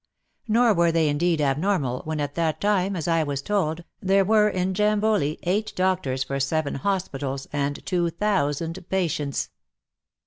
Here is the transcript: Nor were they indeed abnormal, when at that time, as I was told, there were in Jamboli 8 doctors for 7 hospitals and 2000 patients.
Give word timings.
Nor 0.47 0.73
were 0.73 0.91
they 0.91 1.07
indeed 1.09 1.41
abnormal, 1.41 2.01
when 2.05 2.19
at 2.19 2.33
that 2.33 2.59
time, 2.59 2.95
as 2.95 3.07
I 3.07 3.21
was 3.21 3.43
told, 3.43 3.83
there 4.01 4.25
were 4.25 4.49
in 4.49 4.73
Jamboli 4.73 5.37
8 5.43 5.73
doctors 5.75 6.23
for 6.23 6.39
7 6.39 6.73
hospitals 6.73 7.45
and 7.53 7.85
2000 7.85 8.83
patients. 8.89 9.51